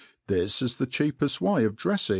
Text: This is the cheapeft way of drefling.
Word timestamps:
This 0.25 0.63
is 0.63 0.77
the 0.77 0.87
cheapeft 0.87 1.39
way 1.41 1.63
of 1.63 1.75
drefling. 1.75 2.09